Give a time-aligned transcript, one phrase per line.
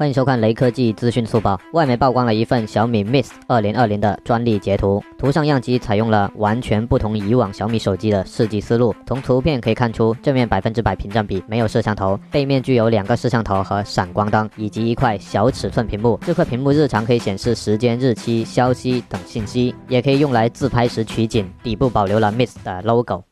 [0.00, 5.04] 欢迎收看雷科技资讯速报外媒曝光了一份小米 mix 二零二零的专利截图。
[5.18, 23.22] 图上样机采用了完全不同以往小米手机的设计思路从图片可以看出正面百分之百屏占比没有摄像头背面具有两个摄像头和闪光灯以及一块小尺寸屏幕这块屏幕日常可以显示时间日期消息等信息也可以用来自拍时取景底部保留了 mix 的 logo